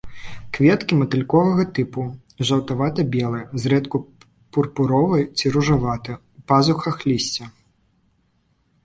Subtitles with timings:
[0.57, 2.05] Кветкі матыльковага тыпу,
[2.49, 3.97] жаўтавата-белыя, зрэдку
[4.57, 7.45] пурпуровыя ці ружаватыя, у пазухах лісця.